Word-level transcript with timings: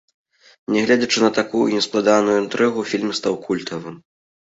Нягледзячы 0.75 1.19
на 1.25 1.29
такую 1.39 1.63
нескладаную 1.75 2.37
інтрыгу, 2.43 2.89
фільм 2.91 3.17
стаў 3.23 3.43
культавым. 3.49 4.05